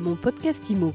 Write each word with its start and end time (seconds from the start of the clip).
Mon 0.00 0.16
podcast 0.16 0.70
IMO. 0.70 0.94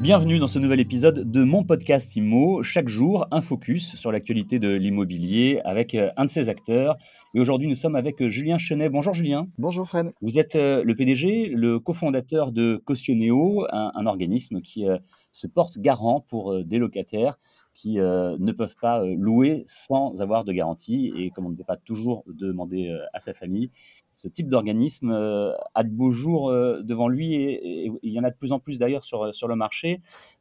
Bienvenue 0.00 0.38
dans 0.38 0.46
ce 0.46 0.58
nouvel 0.58 0.80
épisode 0.80 1.30
de 1.30 1.44
mon 1.44 1.64
podcast 1.64 2.16
IMO. 2.16 2.62
Chaque 2.62 2.88
jour, 2.88 3.26
un 3.30 3.42
focus 3.42 3.94
sur 3.94 4.10
l'actualité 4.10 4.58
de 4.58 4.72
l'immobilier 4.72 5.60
avec 5.66 5.94
euh, 5.94 6.08
un 6.16 6.24
de 6.24 6.30
ses 6.30 6.48
acteurs. 6.48 6.96
Et 7.34 7.40
aujourd'hui, 7.40 7.68
nous 7.68 7.74
sommes 7.74 7.94
avec 7.94 8.22
euh, 8.22 8.30
Julien 8.30 8.56
Chenet. 8.56 8.88
Bonjour 8.88 9.12
Julien. 9.12 9.48
Bonjour 9.58 9.86
Fred. 9.86 10.12
Vous 10.22 10.38
êtes 10.38 10.56
euh, 10.56 10.82
le 10.82 10.94
PDG, 10.94 11.50
le 11.54 11.78
cofondateur 11.78 12.52
de 12.52 12.80
Cautioneo, 12.86 13.66
un, 13.70 13.92
un 13.94 14.06
organisme 14.06 14.62
qui 14.62 14.86
se 15.30 15.46
porte 15.46 15.78
garant 15.78 16.24
pour 16.26 16.64
des 16.64 16.78
locataires 16.78 17.36
qui 17.76 17.96
ne 17.98 18.52
peuvent 18.52 18.76
pas 18.80 19.04
louer 19.04 19.62
sans 19.66 20.22
avoir 20.22 20.44
de 20.44 20.52
garantie. 20.52 21.12
Et 21.16 21.30
comme 21.30 21.44
on 21.44 21.50
ne 21.50 21.56
peut 21.56 21.62
pas 21.62 21.76
toujours 21.76 22.24
demander 22.26 22.98
à 23.12 23.20
sa 23.20 23.34
famille, 23.34 23.70
ce 24.16 24.28
type 24.28 24.48
d'organisme 24.48 25.10
euh, 25.10 25.52
a 25.74 25.84
de 25.84 25.90
beaux 25.90 26.10
jours 26.10 26.48
euh, 26.48 26.80
devant 26.82 27.06
lui 27.06 27.34
et, 27.34 27.92
il 28.02 28.12
y 28.12 28.18
en 28.18 28.24
a 28.24 28.30
de 28.30 28.34
plus 28.34 28.50
en 28.50 28.58
plus 28.58 28.78
d'ailleurs 28.78 29.04
sur, 29.04 29.34
sur 29.34 29.46
le 29.46 29.56
marché. 29.56 30.00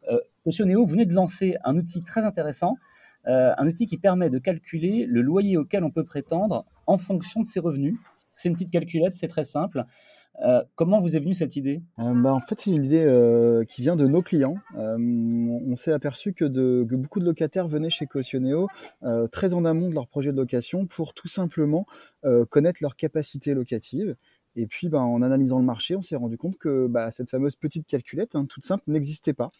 Euh, 0.09 0.17
Monsieur 0.45 0.63
Néo, 0.63 0.85
vous 0.85 0.91
venez 0.91 1.05
de 1.05 1.13
lancer 1.13 1.57
un 1.65 1.75
outil 1.75 1.99
très 1.99 2.23
intéressant, 2.23 2.77
un 3.27 3.67
outil 3.67 3.87
qui 3.87 3.97
permet 3.97 4.29
de 4.29 4.37
calculer 4.37 5.07
le 5.07 5.21
loyer 5.23 5.57
auquel 5.57 5.83
on 5.83 5.89
peut 5.89 6.03
prétendre 6.03 6.63
en 6.85 6.99
fonction 6.99 7.41
de 7.41 7.45
ses 7.47 7.59
revenus. 7.59 7.97
C'est 8.13 8.49
une 8.49 8.53
petite 8.53 8.69
calculette, 8.69 9.13
c'est 9.13 9.27
très 9.27 9.43
simple. 9.43 9.83
Euh, 10.43 10.63
comment 10.75 10.99
vous 10.99 11.15
est 11.15 11.19
venue 11.19 11.33
cette 11.33 11.55
idée? 11.55 11.81
Euh, 11.99 12.13
bah, 12.13 12.33
En 12.33 12.39
fait, 12.39 12.59
c'est 12.59 12.69
une 12.69 12.83
idée 12.83 13.05
euh, 13.05 13.63
qui 13.63 13.81
vient 13.81 13.95
de 13.95 14.07
nos 14.07 14.21
clients. 14.21 14.57
on 14.75 15.75
s'est 15.75 15.91
aperçu 15.91 16.33
que, 16.33 16.45
beaucoup 16.83 17.19
de 17.19 17.25
locataires 17.25 17.67
venaient 17.67 17.89
chez 17.89 18.05
Cautioneo 18.05 18.67
très 19.31 19.53
en 19.53 19.65
amont 19.65 19.89
de 19.89 19.93
leur 19.93 20.07
projet 20.07 20.31
de 20.31 20.37
location 20.37 20.85
pour 20.85 21.13
tout 21.13 21.27
simplement 21.27 21.85
connaître 22.49 22.79
leur 22.81 22.95
capacité 22.95 23.53
locative 23.53 24.15
et 24.55 24.67
puis, 24.67 24.89
bah, 24.89 25.01
en 25.01 25.21
analysant 25.21 25.59
le 25.59 25.65
marché, 25.65 25.95
on 25.95 26.01
s'est 26.01 26.15
rendu 26.15 26.37
compte 26.37 26.57
que 26.57 26.87
bah, 26.87 27.11
cette 27.11 27.29
fameuse 27.29 27.55
petite 27.55 27.87
calculette, 27.87 28.35
hein, 28.35 28.45
toute 28.45 28.65
simple, 28.65 28.83
n'existait 28.87 29.33
pas. 29.33 29.51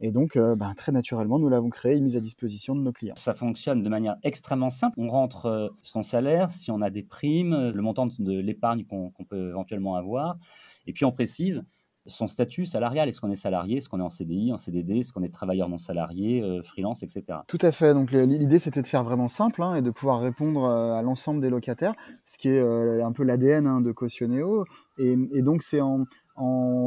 Et 0.00 0.12
donc, 0.12 0.36
euh, 0.36 0.54
bah, 0.54 0.72
très 0.76 0.92
naturellement, 0.92 1.38
nous 1.38 1.48
l'avons 1.48 1.70
créée 1.70 1.96
et 1.96 2.00
mise 2.00 2.16
à 2.16 2.20
disposition 2.20 2.74
de 2.74 2.80
nos 2.80 2.92
clients. 2.92 3.16
Ça 3.16 3.34
fonctionne 3.34 3.82
de 3.82 3.88
manière 3.88 4.16
extrêmement 4.22 4.70
simple. 4.70 4.94
On 4.98 5.08
rentre 5.08 5.46
euh, 5.46 5.68
son 5.82 6.02
salaire, 6.02 6.50
si 6.50 6.70
on 6.70 6.80
a 6.80 6.90
des 6.90 7.02
primes, 7.02 7.72
le 7.74 7.82
montant 7.82 8.06
de 8.06 8.38
l'épargne 8.38 8.84
qu'on 8.84 9.10
peut 9.28 9.48
éventuellement 9.50 9.96
avoir. 9.96 10.36
Et 10.86 10.92
puis, 10.92 11.04
on 11.04 11.12
précise 11.12 11.64
son 12.06 12.26
statut 12.26 12.66
salarial. 12.66 13.08
Est-ce 13.08 13.20
qu'on 13.20 13.30
est 13.30 13.36
salarié, 13.36 13.78
est-ce 13.78 13.88
qu'on 13.88 14.00
est 14.00 14.04
en 14.04 14.10
CDI, 14.10 14.52
en 14.52 14.58
CDD, 14.58 14.98
est-ce 14.98 15.12
qu'on 15.12 15.22
est 15.22 15.32
travailleur 15.32 15.68
non 15.68 15.78
salarié, 15.78 16.42
euh, 16.42 16.62
freelance, 16.62 17.02
etc. 17.02 17.38
Tout 17.46 17.58
à 17.60 17.72
fait. 17.72 17.94
Donc 17.94 18.10
l'idée 18.12 18.58
c'était 18.58 18.82
de 18.82 18.86
faire 18.86 19.04
vraiment 19.04 19.28
simple 19.28 19.62
hein, 19.62 19.74
et 19.74 19.82
de 19.82 19.90
pouvoir 19.90 20.20
répondre 20.20 20.64
euh, 20.64 20.94
à 20.94 21.02
l'ensemble 21.02 21.40
des 21.40 21.50
locataires, 21.50 21.94
ce 22.26 22.38
qui 22.38 22.48
est 22.48 22.60
euh, 22.60 23.04
un 23.04 23.12
peu 23.12 23.24
l'ADN 23.24 23.66
hein, 23.66 23.80
de 23.80 23.92
Cautioneo. 23.92 24.64
Et, 24.98 25.16
donc 25.42 25.62
c'est 25.62 25.80
en, 25.80 26.04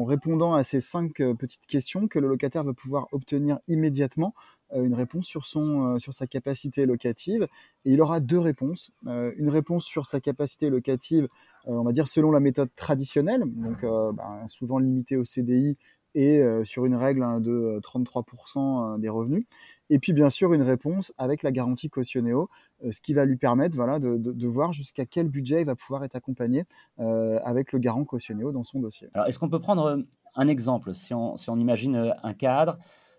répondant 0.06 0.54
à 0.54 0.64
ces 0.64 0.82
cinq 0.82 1.22
petites 1.40 1.66
questions 1.68 2.08
que 2.08 2.20
le 2.20 2.28
locataire 2.28 2.64
va 2.64 2.74
pouvoir 2.74 3.08
obtenir 3.12 3.60
immédiatement 3.68 4.34
une 4.76 4.94
réponse 4.94 5.26
sur, 5.26 5.46
son, 5.46 5.98
sur 6.00 6.14
sa 6.14 6.28
capacité 6.28 6.86
locative. 6.86 7.48
Et 7.86 7.92
il 7.92 8.02
aura 8.02 8.20
deux 8.20 8.40
réponses. 8.40 8.92
une 9.06 9.50
réponse 9.50 9.86
sur 9.86 10.06
sa 10.06 10.20
capacité 10.20 10.70
locative 10.70 11.30
on 11.76 11.84
va 11.84 11.92
dire 11.92 12.08
selon 12.08 12.32
la 12.32 12.40
méthode 12.40 12.70
traditionnelle, 12.76 13.44
donc 13.46 13.84
euh, 13.84 14.12
ben, 14.12 14.48
souvent 14.48 14.80
limitée 14.80 15.18
au 15.18 15.24
CDI 15.24 15.78
et 16.16 16.40
euh, 16.40 16.64
sur 16.64 16.86
une 16.86 16.96
règle 16.96 17.22
hein, 17.22 17.40
de 17.40 17.80
33% 17.84 19.00
des 19.00 19.10
revenus. 19.10 19.46
Et 19.90 20.00
puis 20.00 20.14
bien 20.14 20.30
sûr 20.30 20.54
une 20.54 20.62
réponse 20.62 21.14
avec 21.18 21.44
la 21.44 21.52
garantie 21.52 21.90
Cautioneo, 21.90 22.50
ce 22.92 23.02
qui 23.02 23.14
va 23.14 23.26
lui 23.26 23.38
permettre 23.38 23.76
voilà, 23.76 24.00
de, 24.00 24.48
voir 24.48 24.74
jusqu'à 24.74 25.06
quel 25.06 25.30
budget 25.30 25.62
il 25.62 25.66
va 25.66 25.76
pouvoir 25.76 26.04
être 26.04 26.16
accompagné 26.16 26.66
avec 26.98 27.72
le 27.72 27.80
garant 27.80 28.04
Cautioneo 28.04 28.52
dans 28.52 28.64
son 28.64 28.82
dossier. 28.82 29.10
Alors 29.14 29.28
est-ce 29.28 29.40
qu'on 29.40 29.50
peut 29.50 29.62
prendre 29.62 30.04
un 30.36 30.48
exemple? 30.50 30.94
Si 30.94 31.14
on, 31.14 31.38
si 31.38 31.50
on 31.50 31.58
imagine 31.58 32.14
un 32.22 32.34
cadre 32.34 32.78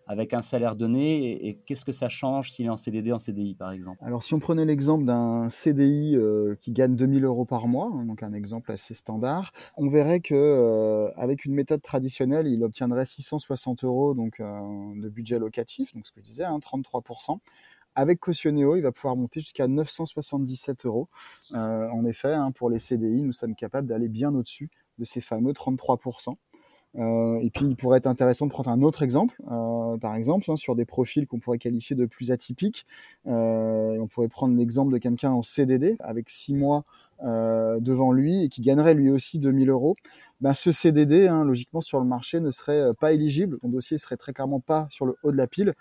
avec 0.08 0.32
un 0.32 0.40
salaire 0.40 0.74
donné 0.74 1.46
et, 1.46 1.54
qu'est-ce 1.66 1.84
que 1.84 1.92
ça 1.92 2.08
change 2.08 2.50
s'il 2.50 2.66
est 2.66 2.70
en 2.70 2.76
CDD, 2.76 3.12
en 3.12 3.18
CDI 3.18 3.54
par 3.54 3.70
exemple? 3.70 3.98
Alors 4.02 4.22
si 4.22 4.32
on 4.32 4.40
prenait 4.40 4.64
l'exemple 4.64 5.04
d'un 5.04 5.50
CDI 5.50 6.16
euh, 6.16 6.56
qui 6.60 6.72
gagne 6.72 6.96
2000 6.96 7.24
euros 7.24 7.44
par 7.44 7.68
mois, 7.68 7.92
hein, 7.94 8.04
donc 8.06 8.22
un 8.22 8.32
exemple 8.32 8.72
assez 8.72 8.94
standard, 8.94 9.52
on 9.76 9.90
verrait 9.90 10.20
que 10.20 10.34
euh, 10.34 11.12
avec 11.16 11.44
une 11.44 11.54
méthode 11.54 11.82
traditionnelle, 11.82 12.46
il 12.46 12.64
obtiendrait 12.64 13.04
660 13.04 13.84
euros 13.84 14.14
donc, 14.14 14.40
euh, 14.40 14.44
de 14.96 15.08
budget 15.10 15.38
locatif, 15.38 15.94
donc 15.94 16.06
ce 16.06 16.12
que 16.12 16.20
je 16.20 16.24
disais, 16.24 16.44
hein, 16.44 16.58
33%. 16.58 17.38
Avec 17.94 18.20
Cautioneo, 18.20 18.76
il 18.76 18.82
va 18.82 18.92
pouvoir 18.92 19.16
monter 19.16 19.40
jusqu'à 19.40 19.66
977 19.66 20.86
euros. 20.86 21.08
en 21.52 22.04
effet, 22.04 22.32
hein, 22.32 22.52
pour 22.52 22.70
les 22.70 22.78
CDI, 22.78 23.22
nous 23.22 23.32
sommes 23.32 23.56
capables 23.56 23.88
d'aller 23.88 24.08
bien 24.08 24.32
au-dessus 24.34 24.70
de 24.98 25.04
ces 25.04 25.20
fameux 25.20 25.52
33%. 25.52 26.36
Euh, 26.96 27.38
et 27.40 27.50
puis, 27.50 27.66
il 27.66 27.76
pourrait 27.76 27.98
être 27.98 28.06
intéressant 28.06 28.46
de 28.46 28.50
prendre 28.50 28.70
un 28.70 28.82
autre 28.82 29.02
exemple, 29.02 29.40
euh, 29.50 29.96
par 29.98 30.14
exemple, 30.14 30.50
hein, 30.50 30.56
sur 30.56 30.74
des 30.74 30.84
profils 30.84 31.26
qu'on 31.26 31.38
pourrait 31.38 31.58
qualifier 31.58 31.94
de 31.94 32.06
plus 32.06 32.30
atypiques. 32.30 32.86
Euh, 33.26 33.98
on 34.00 34.06
pourrait 34.06 34.28
prendre 34.28 34.56
l'exemple 34.56 34.92
de 34.92 34.98
quelqu'un 34.98 35.30
en 35.30 35.42
CDD 35.42 35.96
avec 36.00 36.30
six 36.30 36.54
mois 36.54 36.84
devant 37.20 38.12
lui 38.12 38.44
et 38.44 38.48
qui 38.48 38.62
gagnerait 38.62 38.94
lui 38.94 39.10
aussi 39.10 39.40
2000 39.40 39.70
euros. 39.70 39.96
Ben, 40.40 40.54
ce 40.54 40.70
CDD, 40.70 41.26
hein, 41.26 41.44
logiquement, 41.44 41.80
sur 41.80 41.98
le 41.98 42.06
marché 42.06 42.38
ne 42.38 42.52
serait 42.52 42.94
pas 43.00 43.10
éligible. 43.10 43.58
Ton 43.58 43.70
dossier 43.70 43.98
serait 43.98 44.16
très 44.16 44.32
clairement 44.32 44.60
pas 44.60 44.86
sur 44.88 45.04
le 45.04 45.16
haut 45.24 45.32
de 45.32 45.36
la 45.36 45.48
pile. 45.48 45.74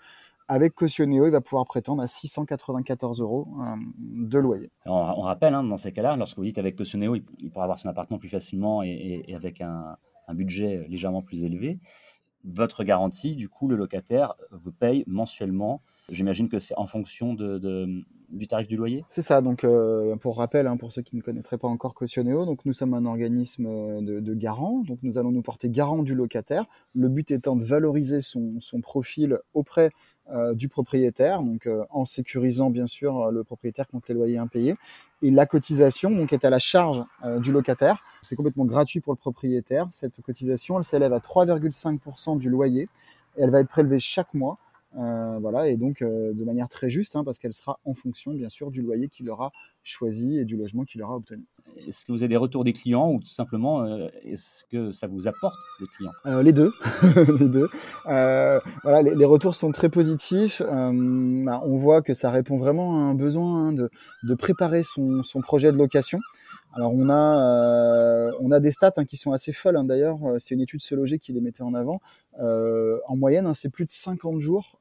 Avec 0.48 0.74
Cautioneo, 0.74 1.26
il 1.26 1.30
va 1.30 1.40
pouvoir 1.40 1.64
prétendre 1.64 2.02
à 2.02 2.08
694 2.08 3.20
euros 3.20 3.46
de 3.98 4.38
loyer. 4.38 4.68
on 4.86 5.20
rappelle, 5.20 5.54
hein, 5.54 5.62
dans 5.62 5.76
ces 5.76 5.92
cas-là, 5.92 6.16
lorsque 6.16 6.38
vous 6.38 6.44
dites 6.44 6.58
avec 6.58 6.74
Cautioneo, 6.74 7.14
il, 7.14 7.50
pourra 7.52 7.66
avoir 7.66 7.78
son 7.78 7.88
appartement 7.88 8.18
plus 8.18 8.30
facilement 8.30 8.82
et 8.82 9.32
avec 9.32 9.60
un, 9.60 9.96
un 10.28 10.34
budget 10.34 10.86
légèrement 10.88 11.22
plus 11.22 11.42
élevé, 11.42 11.80
votre 12.44 12.84
garantie, 12.84 13.36
du 13.36 13.48
coup, 13.48 13.68
le 13.68 13.76
locataire 13.76 14.34
vous 14.52 14.72
paye 14.72 15.04
mensuellement. 15.06 15.82
J'imagine 16.08 16.48
que 16.48 16.58
c'est 16.58 16.76
en 16.76 16.86
fonction 16.86 17.34
de, 17.34 18.04
du 18.28 18.46
tarif 18.46 18.68
du 18.68 18.76
loyer? 18.76 19.04
C'est 19.08 19.22
ça. 19.22 19.40
Donc, 19.40 19.64
euh, 19.64 20.16
pour 20.16 20.36
rappel, 20.36 20.66
hein, 20.66 20.76
pour 20.76 20.92
ceux 20.92 21.02
qui 21.02 21.16
ne 21.16 21.22
connaîtraient 21.22 21.58
pas 21.58 21.68
encore 21.68 21.94
Cautioneo, 21.94 22.44
donc 22.44 22.64
nous 22.64 22.72
sommes 22.72 22.94
un 22.94 23.04
organisme 23.04 23.64
de, 24.02 24.20
de, 24.20 24.34
garant. 24.34 24.82
Donc, 24.86 24.98
nous 25.02 25.18
allons 25.18 25.30
nous 25.30 25.42
porter 25.42 25.68
garant 25.68 26.02
du 26.02 26.14
locataire. 26.14 26.66
Le 26.94 27.08
but 27.08 27.30
étant 27.30 27.56
de 27.56 27.64
valoriser 27.64 28.20
son, 28.20 28.58
profil 28.82 29.38
auprès 29.54 29.90
euh, 30.30 30.54
du 30.54 30.68
propriétaire, 30.68 31.42
donc 31.42 31.66
euh, 31.66 31.84
en 31.90 32.04
sécurisant 32.04 32.68
bien 32.68 32.86
sûr 32.86 33.30
le 33.30 33.44
propriétaire 33.44 33.88
contre 33.88 34.08
les 34.08 34.14
loyers 34.14 34.38
impayés. 34.38 34.76
Et 35.22 35.30
la 35.30 35.46
cotisation 35.46 36.10
donc 36.10 36.32
est 36.32 36.44
à 36.44 36.50
la 36.50 36.58
charge 36.58 37.02
euh, 37.24 37.40
du 37.40 37.50
locataire. 37.50 38.02
C'est 38.22 38.36
complètement 38.36 38.66
gratuit 38.66 39.00
pour 39.00 39.12
le 39.12 39.16
propriétaire. 39.16 39.86
Cette 39.90 40.20
cotisation, 40.20 40.78
elle 40.78 40.84
s'élève 40.84 41.12
à 41.12 41.18
3,5% 41.18 42.38
du 42.38 42.50
loyer 42.50 42.88
et 43.36 43.42
elle 43.42 43.50
va 43.50 43.60
être 43.60 43.68
prélevée 43.68 43.98
chaque 43.98 44.34
mois 44.34 44.58
euh, 44.96 45.38
voilà, 45.38 45.68
et 45.68 45.76
donc 45.76 46.00
euh, 46.00 46.32
de 46.32 46.44
manière 46.44 46.68
très 46.68 46.88
juste, 46.88 47.14
hein, 47.14 47.22
parce 47.22 47.38
qu'elle 47.38 47.52
sera 47.52 47.78
en 47.84 47.94
fonction, 47.94 48.32
bien 48.32 48.48
sûr, 48.48 48.70
du 48.70 48.80
loyer 48.80 49.08
qu'il 49.08 49.28
aura 49.28 49.52
choisi 49.82 50.38
et 50.38 50.44
du 50.44 50.56
logement 50.56 50.84
qu'il 50.84 51.02
aura 51.02 51.16
obtenu. 51.16 51.44
Est-ce 51.86 52.06
que 52.06 52.12
vous 52.12 52.22
avez 52.22 52.28
des 52.28 52.36
retours 52.36 52.64
des 52.64 52.72
clients 52.72 53.10
ou 53.10 53.20
tout 53.20 53.30
simplement, 53.30 53.82
euh, 53.82 54.08
est-ce 54.24 54.64
que 54.70 54.90
ça 54.90 55.06
vous 55.06 55.28
apporte 55.28 55.58
les 55.80 55.86
clients? 55.86 56.42
Les 56.42 56.52
deux. 56.52 56.72
les 57.38 57.48
deux. 57.48 57.68
voilà, 58.04 59.02
les, 59.02 59.24
retours 59.24 59.54
sont 59.54 59.70
très 59.72 59.90
positifs. 59.90 60.62
Bah, 60.62 61.60
on 61.64 61.76
voit 61.76 62.00
que 62.00 62.14
ça 62.14 62.30
répond 62.30 62.56
vraiment 62.56 62.96
à 62.96 63.00
un 63.00 63.14
besoin 63.14 63.68
hein, 63.68 63.72
de, 63.72 63.90
de, 64.22 64.34
préparer 64.34 64.82
son, 64.82 65.22
son 65.22 65.40
projet 65.40 65.70
de 65.70 65.76
location. 65.76 66.18
Alors 66.74 66.92
on 66.94 67.08
a, 67.08 67.40
euh, 67.40 68.32
on 68.40 68.50
a 68.50 68.60
des 68.60 68.70
stats 68.70 68.92
hein, 68.96 69.04
qui 69.04 69.16
sont 69.16 69.32
assez 69.32 69.52
folles 69.52 69.76
hein. 69.76 69.84
d'ailleurs, 69.84 70.22
euh, 70.24 70.38
c'est 70.38 70.54
une 70.54 70.60
étude 70.60 70.82
Se 70.82 70.94
Loger 70.94 71.18
qui 71.18 71.32
les 71.32 71.40
mettait 71.40 71.62
en 71.62 71.74
avant. 71.74 72.00
Euh, 72.40 72.98
en 73.06 73.16
moyenne, 73.16 73.46
hein, 73.46 73.54
c'est 73.54 73.70
plus 73.70 73.84
de 73.84 73.90
50 73.90 74.40
jours 74.40 74.78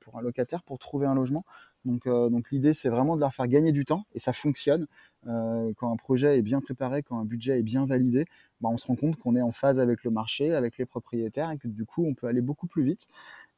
pour 0.00 0.18
un 0.18 0.22
locataire 0.22 0.62
pour 0.62 0.78
trouver 0.78 1.06
un 1.06 1.14
logement. 1.14 1.44
Donc, 1.84 2.06
donc 2.06 2.50
l'idée 2.50 2.74
c'est 2.74 2.88
vraiment 2.88 3.14
de 3.14 3.20
leur 3.20 3.32
faire 3.32 3.46
gagner 3.46 3.72
du 3.72 3.84
temps 3.84 4.04
et 4.14 4.18
ça 4.18 4.32
fonctionne. 4.32 4.86
quand 5.24 5.92
un 5.92 5.96
projet 5.96 6.38
est 6.38 6.42
bien 6.42 6.60
préparé, 6.60 7.02
quand 7.02 7.18
un 7.18 7.24
budget 7.24 7.60
est 7.60 7.62
bien 7.62 7.86
validé, 7.86 8.26
bah, 8.60 8.68
on 8.70 8.76
se 8.76 8.86
rend 8.86 8.96
compte 8.96 9.16
qu'on 9.16 9.36
est 9.36 9.42
en 9.42 9.52
phase 9.52 9.78
avec 9.78 10.02
le 10.04 10.10
marché, 10.10 10.54
avec 10.54 10.76
les 10.76 10.86
propriétaires 10.86 11.50
et 11.50 11.58
que 11.58 11.68
du 11.68 11.84
coup 11.84 12.04
on 12.04 12.14
peut 12.14 12.26
aller 12.26 12.40
beaucoup 12.40 12.66
plus 12.66 12.82
vite. 12.82 13.06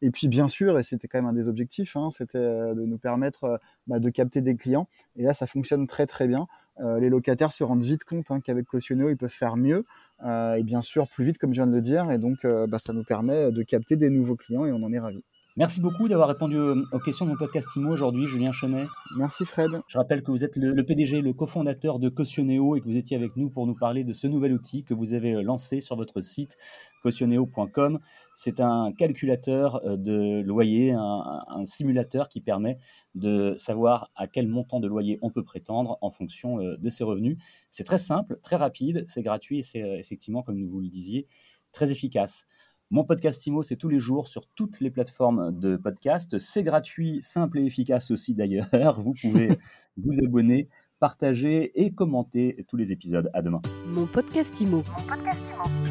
Et 0.03 0.11
puis 0.11 0.29
bien 0.29 0.49
sûr, 0.49 0.79
et 0.79 0.83
c'était 0.83 1.09
quand 1.09 1.19
même 1.19 1.27
un 1.27 1.33
des 1.33 1.49
objectifs, 1.49 1.97
c'était 2.11 2.39
de 2.39 2.85
nous 2.87 2.99
permettre 2.99 3.61
bah, 3.87 3.99
de 3.99 4.11
capter 4.11 4.41
des 4.41 4.55
clients. 4.55 4.87
Et 5.17 5.23
là, 5.25 5.33
ça 5.33 5.47
fonctionne 5.47 5.87
très 5.87 6.06
très 6.06 6.27
bien. 6.27 6.47
Euh, 6.81 6.99
les 6.99 7.09
locataires 7.09 7.53
se 7.53 7.62
rendent 7.65 7.82
vite 7.82 8.05
compte 8.05 8.31
hein, 8.31 8.41
qu'avec 8.41 8.67
Cautioneo, 8.67 9.11
ils 9.11 9.17
peuvent 9.17 9.29
faire 9.29 9.56
mieux 9.56 9.85
euh, 10.25 10.55
et 10.55 10.62
bien 10.62 10.82
sûr 10.82 11.09
plus 11.09 11.25
vite, 11.25 11.38
comme 11.38 11.50
je 11.50 11.61
viens 11.61 11.67
de 11.67 11.75
le 11.75 11.82
dire. 11.82 12.11
Et 12.11 12.19
donc, 12.19 12.44
euh, 12.44 12.67
bah, 12.67 12.79
ça 12.79 12.93
nous 12.93 13.05
permet 13.05 13.53
de 13.53 13.62
capter 13.62 13.97
des 13.97 14.11
nouveaux 14.11 14.37
clients 14.37 14.67
et 14.67 14.73
on 14.73 14.82
en 14.82 14.93
est 14.93 14.99
ravis. 14.99 15.23
Merci 15.61 15.79
beaucoup 15.79 16.09
d'avoir 16.09 16.29
répondu 16.29 16.59
aux 16.59 16.99
questions 17.01 17.27
de 17.27 17.33
mon 17.33 17.37
podcast 17.37 17.69
IMO 17.77 17.91
aujourd'hui, 17.91 18.27
Julien 18.27 18.51
Chenet. 18.51 18.87
Merci 19.19 19.45
Fred. 19.45 19.83
Je 19.89 19.99
rappelle 19.99 20.23
que 20.23 20.31
vous 20.31 20.43
êtes 20.43 20.57
le, 20.57 20.83
PDG, 20.83 21.21
le 21.21 21.35
cofondateur 21.35 21.99
de 21.99 22.09
Cautioneo 22.09 22.77
et 22.77 22.81
que 22.81 22.87
vous 22.87 22.97
étiez 22.97 23.15
avec 23.15 23.37
nous 23.37 23.51
pour 23.51 23.67
nous 23.67 23.75
parler 23.75 24.03
de 24.03 24.15
ce 24.15 24.27
nouvel 24.27 24.55
outil 24.55 24.85
que 24.85 24.95
vous 24.95 25.12
avez 25.12 25.43
lancé 25.43 25.83
sur 25.83 25.97
votre 25.97 26.23
site 26.23 26.57
cautioneo.com. 27.03 28.01
C'est 28.37 28.61
un 28.61 28.91
calculateur 28.93 29.85
euh, 29.85 29.99
de 29.99 30.41
loyer, 30.41 30.93
un, 30.93 31.65
simulateur 31.65 32.29
qui 32.29 32.41
permet 32.41 32.79
de 33.15 33.53
savoir 33.59 34.11
à 34.17 34.27
quel 34.29 34.49
montant 34.49 34.81
de 34.81 34.89
loyer 34.89 35.19
on 35.21 35.29
peut 35.29 35.45
prétendre 35.45 35.99
en 36.01 36.11
fonction 36.11 36.59
euh, 36.59 36.79
de 36.79 36.89
ses 36.89 37.05
revenus. 37.05 37.37
C'est 37.69 37.85
très 37.85 37.99
simple, 37.99 38.39
très 38.43 38.57
rapide, 38.57 39.05
c'est 39.07 39.21
gratuit 39.21 39.59
et 39.59 39.62
c'est 39.62 39.83
euh, 39.83 39.99
effectivement, 39.99 40.43
comme 40.43 40.67
vous 40.67 40.81
le 40.81 40.89
disiez, 40.89 41.27
très 41.71 41.93
efficace. 41.93 42.47
Mon 42.93 43.05
podcast 43.05 43.47
IMO, 43.47 43.63
c'est 43.63 43.77
tous 43.77 43.89
les 43.89 44.01
jours 44.01 44.27
sur 44.27 44.47
toutes 44.47 44.81
les 44.81 44.91
plateformes 44.91 45.57
de 45.57 45.77
podcast. 45.77 46.39
C'est 46.41 46.65
gratuit, 46.65 47.19
simple 47.23 47.61
et 47.61 47.65
efficace 47.65 48.11
aussi 48.11 48.35
d'ailleurs. 48.35 49.01
Vous 49.01 49.15
pouvez 49.15 49.47
vous 49.97 50.25
abonner, 50.25 50.69
partager 50.99 51.71
et 51.81 51.93
commenter 51.93 52.57
tous 52.67 52.77
les 52.77 52.93
épisodes. 52.93 53.31
À 53.33 53.43
demain. 53.43 53.63
Mon 53.87 54.07
podcast 54.07 54.61
Mon 54.63 54.83
podcast 54.83 55.41
IMO. 55.55 55.90